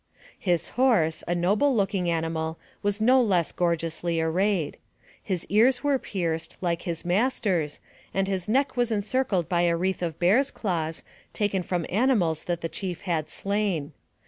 [0.39, 4.77] His horse, a noble looking animal, was no less gor geously arrayed.
[5.21, 7.79] His ears were pierced, like his mas ter's,
[8.11, 11.03] and his neck was encircled by a wreath of bears' claws,
[11.33, 13.93] taken from animals that the chief had slain.